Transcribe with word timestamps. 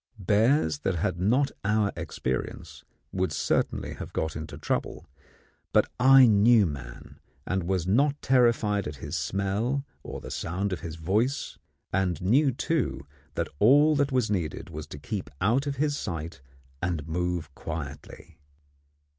Bears 0.17 0.79
that 0.79 0.95
had 0.95 1.19
not 1.19 1.51
our 1.63 1.91
experience 1.95 2.83
would 3.11 3.31
certainly 3.31 3.93
have 3.93 4.13
got 4.13 4.35
into 4.35 4.57
trouble; 4.57 5.05
but 5.73 5.91
I 5.99 6.25
knew 6.25 6.65
man, 6.65 7.19
and 7.45 7.65
was 7.67 7.85
not 7.85 8.19
terrified 8.19 8.87
at 8.87 8.95
his 8.95 9.15
smell 9.15 9.85
or 10.01 10.19
the 10.19 10.31
sound 10.31 10.73
of 10.73 10.79
his 10.79 10.95
voice, 10.95 11.59
and 11.93 12.19
knew, 12.19 12.51
too, 12.51 13.05
that 13.35 13.47
all 13.59 13.95
that 13.95 14.11
was 14.11 14.31
needed 14.31 14.71
was 14.71 14.87
to 14.87 14.97
keep 14.97 15.29
out 15.39 15.67
of 15.67 15.75
his 15.75 15.95
sight 15.95 16.41
and 16.81 17.07
move 17.07 17.53
quietly. 17.53 18.39